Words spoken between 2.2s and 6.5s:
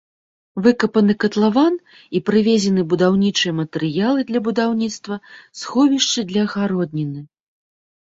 прывезены будаўнічыя матэрыялы для будаўніцтва сховішчы для